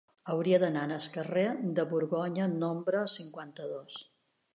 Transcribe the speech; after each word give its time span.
Hauria 0.35 0.59
d'anar 0.61 0.85
al 0.93 1.09
carrer 1.17 1.43
de 1.79 1.85
Borgonya 1.91 2.47
número 2.55 3.03
cinquanta-dos. 3.17 4.01